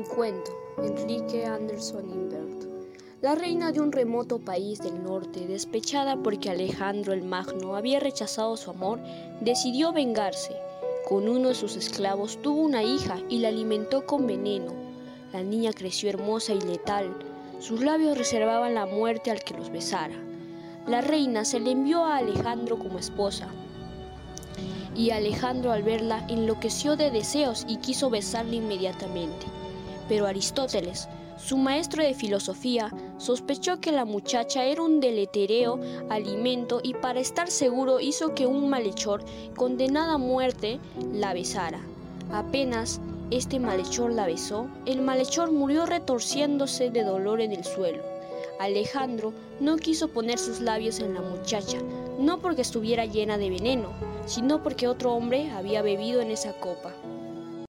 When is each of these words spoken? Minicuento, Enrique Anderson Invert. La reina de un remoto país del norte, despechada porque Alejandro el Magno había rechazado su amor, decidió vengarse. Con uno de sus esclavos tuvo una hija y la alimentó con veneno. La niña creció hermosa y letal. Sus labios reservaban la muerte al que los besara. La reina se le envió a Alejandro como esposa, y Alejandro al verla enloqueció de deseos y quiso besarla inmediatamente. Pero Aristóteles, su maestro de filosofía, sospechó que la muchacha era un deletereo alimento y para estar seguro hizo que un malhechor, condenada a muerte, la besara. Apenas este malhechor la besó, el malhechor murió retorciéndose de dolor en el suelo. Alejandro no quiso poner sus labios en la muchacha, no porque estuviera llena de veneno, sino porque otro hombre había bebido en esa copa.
Minicuento, 0.00 0.50
Enrique 0.82 1.44
Anderson 1.44 2.08
Invert. 2.08 2.64
La 3.20 3.34
reina 3.34 3.70
de 3.70 3.82
un 3.82 3.92
remoto 3.92 4.38
país 4.38 4.78
del 4.78 5.04
norte, 5.04 5.46
despechada 5.46 6.16
porque 6.16 6.48
Alejandro 6.48 7.12
el 7.12 7.22
Magno 7.22 7.76
había 7.76 8.00
rechazado 8.00 8.56
su 8.56 8.70
amor, 8.70 8.98
decidió 9.42 9.92
vengarse. 9.92 10.56
Con 11.06 11.28
uno 11.28 11.48
de 11.48 11.54
sus 11.54 11.76
esclavos 11.76 12.40
tuvo 12.40 12.62
una 12.62 12.82
hija 12.82 13.18
y 13.28 13.40
la 13.40 13.48
alimentó 13.48 14.06
con 14.06 14.26
veneno. 14.26 14.72
La 15.34 15.42
niña 15.42 15.70
creció 15.74 16.08
hermosa 16.08 16.54
y 16.54 16.62
letal. 16.62 17.14
Sus 17.58 17.82
labios 17.82 18.16
reservaban 18.16 18.72
la 18.72 18.86
muerte 18.86 19.30
al 19.30 19.44
que 19.44 19.52
los 19.52 19.68
besara. 19.68 20.16
La 20.86 21.02
reina 21.02 21.44
se 21.44 21.60
le 21.60 21.72
envió 21.72 22.06
a 22.06 22.16
Alejandro 22.16 22.78
como 22.78 22.98
esposa, 22.98 23.48
y 24.96 25.10
Alejandro 25.10 25.72
al 25.72 25.82
verla 25.82 26.24
enloqueció 26.28 26.96
de 26.96 27.10
deseos 27.10 27.66
y 27.68 27.76
quiso 27.76 28.08
besarla 28.08 28.54
inmediatamente. 28.54 29.44
Pero 30.10 30.26
Aristóteles, 30.26 31.08
su 31.38 31.56
maestro 31.56 32.02
de 32.02 32.14
filosofía, 32.14 32.92
sospechó 33.16 33.80
que 33.80 33.92
la 33.92 34.04
muchacha 34.04 34.64
era 34.64 34.82
un 34.82 34.98
deletereo 34.98 35.78
alimento 36.08 36.80
y 36.82 36.94
para 36.94 37.20
estar 37.20 37.48
seguro 37.48 38.00
hizo 38.00 38.34
que 38.34 38.44
un 38.44 38.68
malhechor, 38.68 39.24
condenada 39.54 40.14
a 40.14 40.18
muerte, 40.18 40.80
la 41.12 41.32
besara. 41.32 41.80
Apenas 42.32 43.00
este 43.30 43.60
malhechor 43.60 44.12
la 44.12 44.26
besó, 44.26 44.66
el 44.84 45.00
malhechor 45.00 45.52
murió 45.52 45.86
retorciéndose 45.86 46.90
de 46.90 47.04
dolor 47.04 47.40
en 47.40 47.52
el 47.52 47.64
suelo. 47.64 48.02
Alejandro 48.58 49.32
no 49.60 49.76
quiso 49.76 50.08
poner 50.08 50.40
sus 50.40 50.58
labios 50.58 50.98
en 50.98 51.14
la 51.14 51.20
muchacha, 51.20 51.78
no 52.18 52.40
porque 52.40 52.62
estuviera 52.62 53.06
llena 53.06 53.38
de 53.38 53.48
veneno, 53.48 53.90
sino 54.26 54.60
porque 54.60 54.88
otro 54.88 55.12
hombre 55.14 55.52
había 55.52 55.82
bebido 55.82 56.20
en 56.20 56.32
esa 56.32 56.52
copa. 56.54 56.92